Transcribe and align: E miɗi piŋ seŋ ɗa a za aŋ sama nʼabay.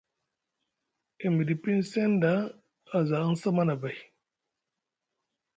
E 1.23 1.25
miɗi 1.35 1.55
piŋ 1.61 1.77
seŋ 1.91 2.11
ɗa 2.21 2.33
a 2.95 2.97
za 3.09 3.17
aŋ 3.25 3.33
sama 3.41 3.61
nʼabay. 3.67 3.97